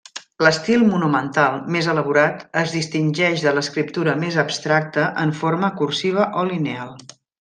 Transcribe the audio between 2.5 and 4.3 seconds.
es distingeix de l'escriptura